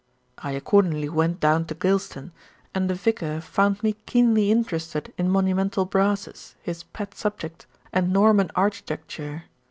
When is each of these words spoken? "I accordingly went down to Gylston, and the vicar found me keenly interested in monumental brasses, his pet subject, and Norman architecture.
"I 0.39 0.53
accordingly 0.53 1.09
went 1.09 1.39
down 1.39 1.65
to 1.65 1.75
Gylston, 1.75 2.31
and 2.73 2.89
the 2.89 2.95
vicar 2.95 3.39
found 3.39 3.83
me 3.83 3.93
keenly 4.07 4.49
interested 4.49 5.13
in 5.15 5.29
monumental 5.29 5.85
brasses, 5.85 6.55
his 6.63 6.81
pet 6.81 7.13
subject, 7.13 7.67
and 7.93 8.11
Norman 8.11 8.49
architecture. 8.55 9.43